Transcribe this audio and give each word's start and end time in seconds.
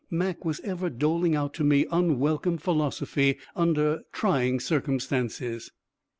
Mac 0.09 0.43
was 0.43 0.59
ever 0.61 0.89
doling 0.89 1.35
out 1.35 1.53
to 1.53 1.63
me 1.63 1.85
unwelcome 1.91 2.57
philosophy 2.57 3.37
under 3.55 4.01
trying 4.11 4.59
circumstances. 4.59 5.69